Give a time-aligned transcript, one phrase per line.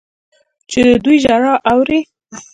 [0.69, 1.99] چې د دوی ژړا اوري.